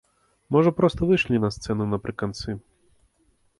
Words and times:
Можа, 0.55 0.71
проста 0.79 0.99
выйшлі 1.09 1.43
на 1.45 1.49
сцэну 1.57 1.83
напрыканцы. 1.93 2.59